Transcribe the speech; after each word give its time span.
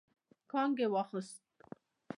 کانګو 0.51 0.87
واخيست. 0.93 1.39